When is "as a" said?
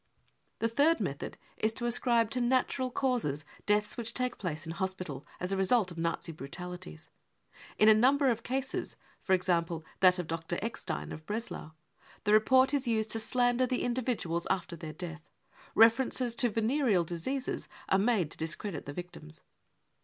5.39-5.57